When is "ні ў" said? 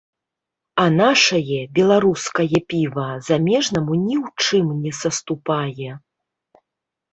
4.07-4.27